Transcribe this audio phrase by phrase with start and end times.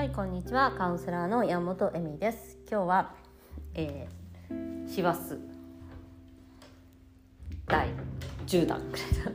[0.00, 0.72] はいこんにちは。
[0.78, 2.56] カウンセラーの山本恵美です。
[2.70, 3.14] 今日は、
[3.74, 5.36] えー、師走。
[7.66, 7.86] 第
[8.46, 8.80] 10弾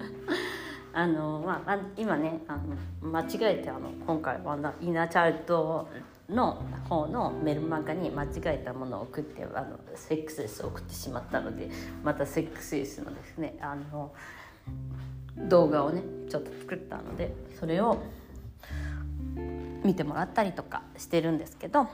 [0.91, 5.87] あのまあ今ねあの間違えてあの今回はイナチャルト
[6.27, 6.55] の
[6.89, 11.69] 方のメルマガに間違えたものを送ってあのセックスレスを送ってしまったので
[12.03, 14.11] またセックスレスのですねあの
[15.47, 17.99] 動画をねちょっと作ったのでそれを
[19.85, 21.87] 見てもらったりとかしてるんですけど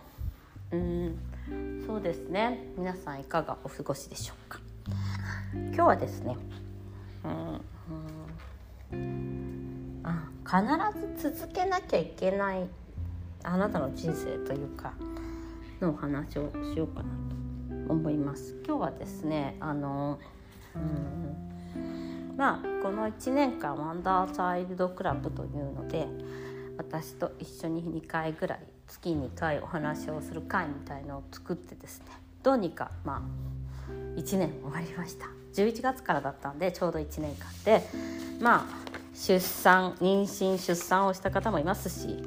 [0.71, 1.19] うん
[1.85, 2.65] そうですね。
[2.77, 4.59] 皆さんいかがお過ごしでしょうか？
[5.53, 6.37] 今日はですね
[7.25, 7.61] うん
[8.93, 12.67] うんあ必ず続けなきゃいけない
[13.43, 14.93] あなたの人生というか
[15.81, 17.09] のお話をしようかな
[17.85, 18.55] と思います。
[18.65, 20.17] 今日はですねあの
[20.75, 26.07] うんまあこの1年間ワンダーチャイルドクラブというので
[26.91, 32.07] 私と一緒に2回ぐらい月2回お話をする会みたいのを作ってですね
[32.43, 33.23] どうにかま
[33.87, 35.27] あ1年終わりました。
[35.53, 37.81] 11月からだったんでちょうど1年間で
[38.41, 42.17] まあ出産妊娠出産をした方もいますし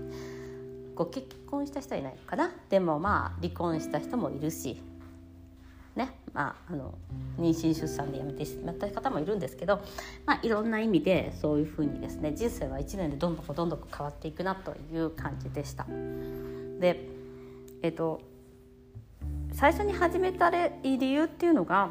[0.95, 2.51] ご結婚した人はいないのかな。
[2.71, 4.81] でもまあ離婚した人もいるし
[6.35, 6.95] まあ、あの
[7.39, 9.81] 妊娠出産で辞めてしまった方もいるんですけど、
[10.27, 15.87] まあ、いろんな意味でそういうふうにですね人生は1年でどんどんどんどん変わっていくなという感じでした。
[16.81, 17.09] で
[17.83, 18.21] えっと
[19.53, 21.91] 最初に始めた理由っていうのが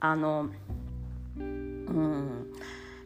[0.00, 0.50] あの
[1.38, 2.52] うん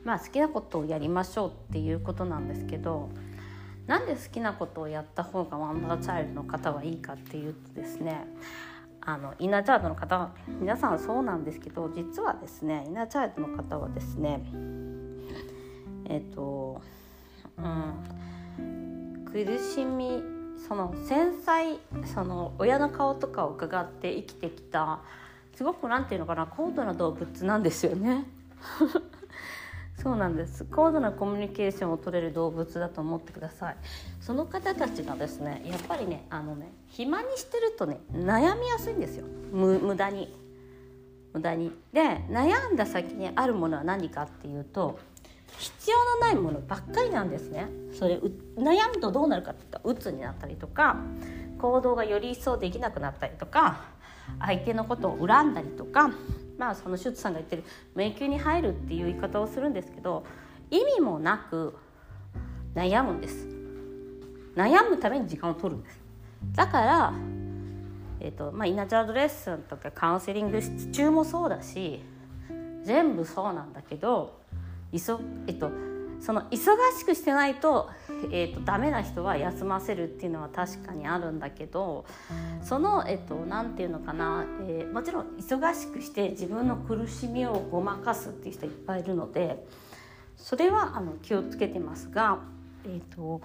[0.05, 3.11] まあ好きなことをやりましょうっていうことなんですけど
[3.87, 8.27] なんで好きなことをやった方がワンダーチャイルドの方はいいかっていうとですね
[9.05, 14.45] あのイナーチャイルドの方皆さんそうなんですけど実はですねイナーチャイルドの方はですね
[16.05, 16.81] えっ、と
[17.59, 20.23] うん苦しみ
[20.69, 21.79] その繊細
[22.15, 25.01] その親の顔とかを伺って生きてきた
[25.57, 28.25] すごく何て言うのかな高度な動物なんですよね。
[30.03, 30.65] そうなんです。
[30.65, 33.77] 高度なコミュニケーションを取れる動物だと思ってください。
[34.21, 39.27] その方たちがですねやっぱりねあのね暇にしてるとね悩みやすいんですよ。
[39.53, 40.35] 無駄に。
[41.33, 41.71] 無駄に。
[41.93, 44.99] で悩んだ先にあるものは何かっていうと
[45.57, 47.69] 必要のないものばっかりなんですね。
[47.97, 48.17] それ
[48.57, 50.97] 悩むとどうなるかって言ったら鬱になったりとか
[51.61, 53.83] 行動がより一層できなくなったりとか
[54.41, 56.11] 相手のことを恨んだりとか
[56.63, 57.65] まあそのシュッツさんが言ってる
[57.97, 60.25] 迷宮に入るっていう言い方をするんですけど
[60.71, 61.75] 意味もなく
[62.73, 63.49] 悩むんです。
[64.55, 66.01] 悩むために時間を取るんです。
[66.55, 67.13] だから
[68.21, 70.61] えーとまあ、イナチャードレッスンとかカウンセリング
[70.93, 72.01] 中もそうだし
[72.85, 74.39] 全部そうなんだけど
[74.93, 74.99] 急、
[75.49, 75.73] えっと、
[76.25, 76.57] その忙
[76.99, 77.91] しくしてないと,、
[78.31, 82.05] えーと、ダメな人は休ませるっていうのは確かにあるんだけど
[82.63, 89.67] そのえっ、と何て言うのかな、えー、もちろん忙しくして自分の苦しみをごまかすっていう人いっぱいいるので
[90.37, 92.39] それはあの気をつけてますが、
[92.85, 93.41] えーと、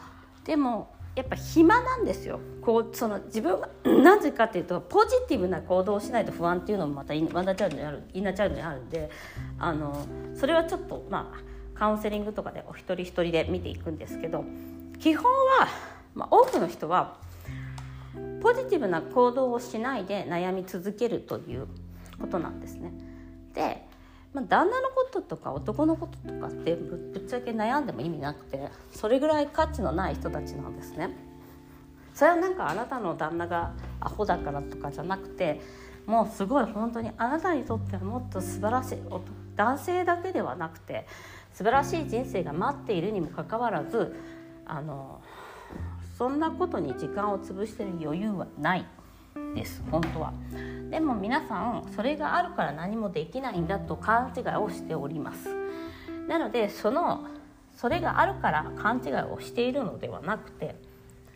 [0.45, 2.39] でもやっぱ暇なんですよ。
[2.61, 9.09] こうその自分がなぜかっていうとポジティブな行動をしないと不安っていうのもまたワンダーチャイルドにあるインナーチャイルドにあるんで
[9.57, 10.05] あの
[10.35, 14.43] それはちょっとまあカウンセリングとかでお一人一人で見ていくんですけど
[14.99, 15.67] 基本は、
[16.15, 17.17] まあ、多くの人は
[18.41, 21.67] ポジティブな行動をしないで悩み続けるという
[22.19, 22.91] ことなんですね。
[23.53, 23.83] で、
[24.33, 31.09] まあ、旦那のこととか男のこととかってぶっちゃけ悩んでも意味なくてそれぐらい価値のない人たちなんですね。
[32.13, 35.61] それはなんかあなたの旦那がアホだからとかじゃなくて
[36.07, 38.97] もうすごい本当にあなたにとってはもっと素晴らしい
[39.55, 41.05] 男性だけではなくて
[41.57, 44.15] 素晴らしい人生が待っているにもかかわらず
[44.67, 45.19] あの
[46.15, 48.85] そんなことに時間を潰してる余裕はない
[49.55, 50.33] です本当は。
[50.91, 55.49] でも皆さんそれがあるから何もできないんだと勘違いをしております。
[56.27, 57.25] なのでその
[57.75, 60.75] それがあるから勘違いをしているのではなくて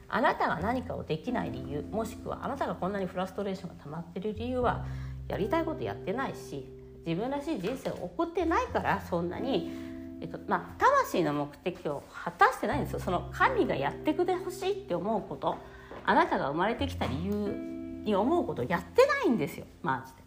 [0.08, 4.86] あなたが何かをできない理由もしくはあなたがこんなにフラストレーションが溜まってる理由は
[5.28, 6.68] やりたいことやってないし
[7.08, 9.91] 自分らしい人生を送ってないからそんなに
[10.22, 13.00] えっとまあ、魂の目的を果たしてないんですよ。
[13.00, 15.58] その神がやってくれほしいって思うこと。
[16.06, 17.32] あなたが生まれてきた理由
[18.06, 19.66] に思うことやってないんですよ。
[19.82, 20.22] マジで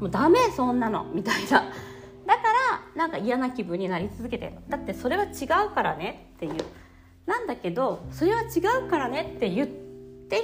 [0.00, 1.48] もうダメそんなのみたいな。
[2.26, 4.56] だからなんか嫌な気分になり続けて。
[4.68, 6.54] だってそれは違うからねっていう。
[7.26, 10.42] なんだけどそれは違うからねって言ってる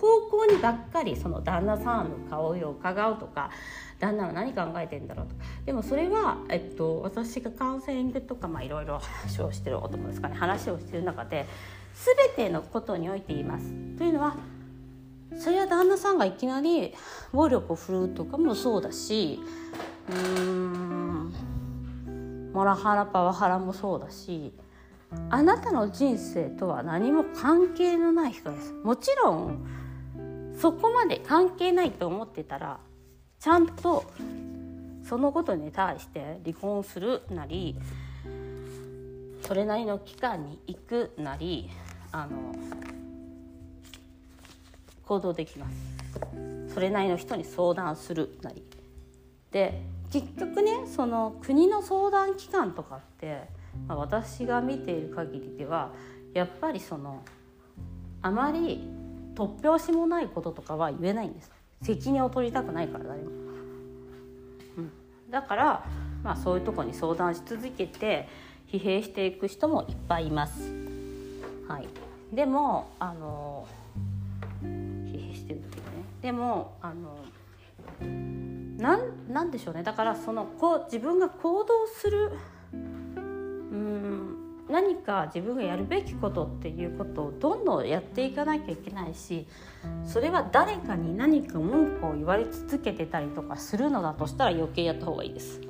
[0.00, 3.50] 方向にばっかりその旦那さんの顔を伺うとか
[3.98, 5.44] 旦那は何考えてんだろうとか。
[5.66, 10.36] でもそれは、えっと、私がカウンセリングとかいろいろ話をしてるお友ですかね。
[10.36, 11.46] 話をしてる中で
[12.36, 13.70] 全てのことにおいて言います。
[13.98, 14.36] というのは
[15.38, 16.94] それは旦那さんがいきなり
[17.32, 19.38] 暴力を振るうとかもそうだし
[20.08, 21.32] うーん
[22.52, 24.52] モラハラパワハラもそうだし
[25.28, 28.72] あなたの人生とは何も関係のない人です。
[28.72, 29.79] もちろん
[30.60, 32.80] そこまで関係ないと思ってたら
[33.38, 34.04] ちゃんと
[35.02, 37.76] そのことに対して離婚するなり
[39.42, 41.70] それなりの期間に行くなり
[42.12, 42.54] あの
[45.06, 46.74] 行動できます。
[46.74, 48.62] それなりの人に相談するなり。
[49.50, 49.82] で
[50.12, 53.48] 結局ねその国の相談機関とかって
[53.86, 55.92] まあ、私が見ている限りでは
[56.34, 57.22] やっぱりその
[58.22, 58.88] あまり
[59.34, 61.50] 突拍子もないこととかは言えないんです。
[61.82, 63.30] 責任を取りたくないから誰も、
[64.78, 64.90] うん、
[65.30, 65.86] だから
[66.22, 68.28] まあそういうとこに相談し続けて
[68.70, 70.72] 疲弊していく人もいっぱいいます、
[71.66, 71.88] はい、
[72.34, 73.66] でもあの
[74.62, 75.82] 疲弊してる時ね。
[76.20, 77.18] でもあの
[78.76, 79.82] なんなんでしょうね。
[79.82, 82.32] だからそのこう自分が行動する
[82.72, 84.19] うん
[84.70, 89.46] 何か自分がやるべきことっていうことをどんどんやっていかなきゃいけないし
[90.04, 95.60] それは誰かに何か文句を言われ続けてたりとかするのだとしたら余計やった方がいいです。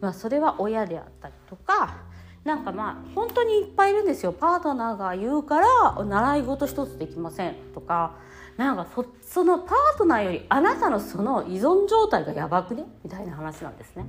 [0.00, 1.96] まあ、それは親であったりとか
[2.44, 8.16] なんかまあ本当にいっぱいいるんですよパートナーが言うから習い事一つできませんとか
[8.56, 12.84] なんかそそのパートナーよりあなたのその依存状態がやばくね？
[13.02, 14.06] みたいな話なんですね。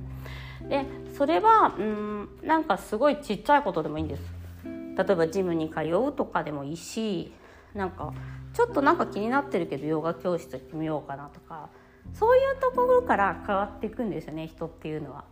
[0.68, 0.84] で
[1.16, 4.22] それはうんなんかすごいちっちゃいことでもいいんです
[4.64, 7.32] 例えばジムに通うとかでもいいし
[7.74, 8.12] なんか
[8.54, 11.68] ちょっとなんか気になってるけどヨガ教室行ってみようかなとか
[12.14, 15.24] そういうところから変わっていくんですよね人っていうのは。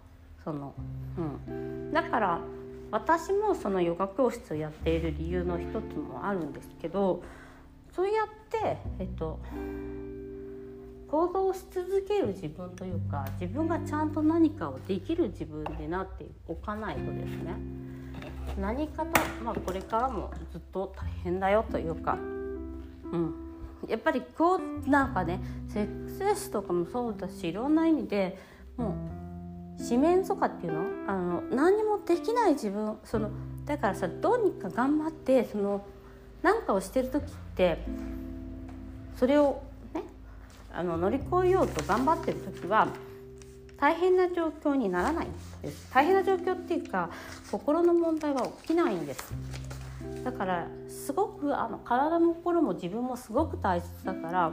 [0.44, 0.74] その
[1.16, 2.40] うん、だから
[2.90, 7.22] 私もそのヨガ教室をやっている理由の一つもあるんですけど
[7.94, 9.38] そうやって、えっと、
[11.08, 17.54] 行動し続ける自分というか自分がちゃんと何かをできる自分になっておかないとですね
[18.58, 22.18] 何かと、まあ、これからもずっと大変だよというか、
[23.12, 23.34] うん、
[23.88, 28.38] やっぱりこうなんかねセックスレスとかもそうだしいろんな意味で
[28.76, 28.96] も
[29.78, 30.84] う四面楚歌っていうの？
[31.08, 33.30] あの何もできない自分その
[33.64, 35.84] だからさどうにか頑張ってその
[36.44, 37.26] 何かをしてる時っ
[37.56, 37.78] て
[39.16, 39.62] それを
[39.94, 40.02] ね
[40.72, 42.88] あの乗り越えようと頑張ってる時は
[43.78, 45.32] 大変な状況にならないん
[45.62, 45.90] です。
[45.92, 47.08] 大変な状況っていうか
[47.50, 49.32] 心の問題は起きないんです。
[50.22, 54.52] だからすごくあの体も心も自分もすごく大切だから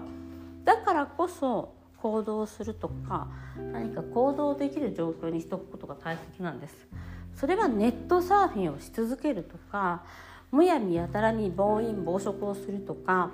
[0.64, 3.28] だからこそ行動するとか
[3.74, 6.88] 何か行動できる状況にしておくことが大切なんです。
[7.36, 10.04] それはネットサーフィンをし続けるとか
[10.52, 13.32] むやみやたらに暴飲暴食をするとか。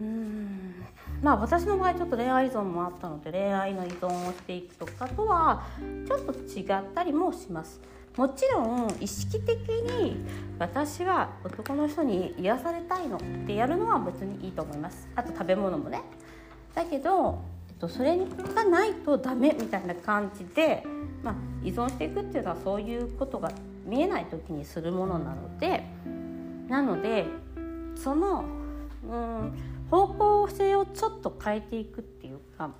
[0.00, 0.74] うん。
[1.22, 5.66] まあ私の場合ちょっと恋愛依存もあったので恋愛の依存をしていくとかとは
[6.06, 7.80] ちょっと違ったりもします。
[8.16, 10.16] もちろん意識的に
[10.58, 15.08] 私は男の人に癒されたいのってやるのは別にいいと思います。
[15.14, 16.02] あと食べ物もね。
[16.74, 17.38] だけど、
[17.68, 20.84] えっと、それがないとダメみたいな感じで、
[21.22, 23.52] まあ、依存していくっていうのはそういうことが
[23.84, 25.84] 見えない時にするものなので
[26.68, 27.26] なので
[27.96, 28.44] その
[29.08, 29.52] うん
[29.90, 32.70] 方向性をちょっと変えていくっていうか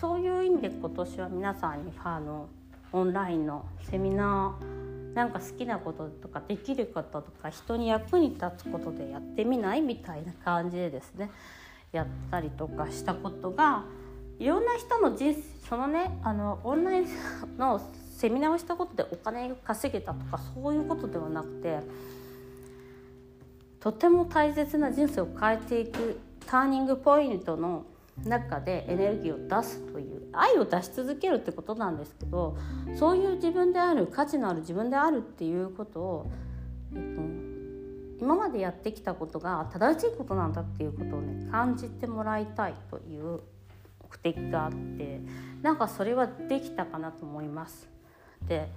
[0.00, 2.48] そういう意味で今年は皆さんにあの
[2.92, 11.30] オンラインのセミナーなんか好きなこととかできることとか人に役に立つことでやってみないみたいな感じでですね
[11.92, 13.84] やったりとかしたことが
[14.38, 17.06] いろんな人の人生そのねあのオンライン
[17.58, 17.80] の
[18.16, 21.80] セミナーをしたことでお金が稼げたとかそういうことではなくて
[23.80, 27.86] とても大切な人生を変えていくターニングポイントの
[28.24, 32.56] 中でエネルギーを出すという愛を出し続けるってことなんですけど
[32.98, 36.30] そういう自分である価値のある自分であるっていうことを、
[36.94, 36.98] えっ
[38.18, 43.40] と、今までやってきたことが正しいことなんだっていうことをね感じてもらいたいという
[44.10, 45.20] 目的があって
[45.62, 47.88] なんかそれはできたかなと思います。
[48.46, 48.68] で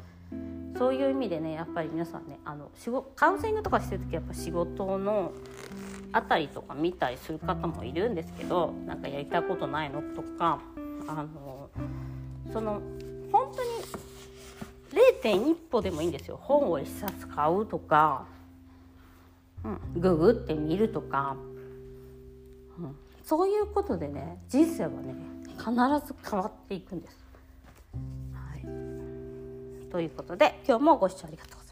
[0.78, 5.32] そういう意味でねやっぱり皆さんねあの仕事カウンセリングとかしてる時やっぱ仕事の
[6.12, 10.60] あたりとか見たりする方もいるんですけどなんかやりたいことないのとか
[11.08, 11.70] あの
[12.52, 12.82] その
[13.32, 13.70] 本当に
[15.24, 16.40] 0.1歩でもいいんですよ。
[16.40, 18.28] 本を1冊買うとか、
[19.64, 21.36] うん、ググって見るとか。
[22.78, 25.16] うん、そういうことでね人生はね
[25.58, 25.72] 必
[26.06, 27.18] ず変わっていくんです。
[29.94, 31.63] ということで今日もご視聴ありがとうございました。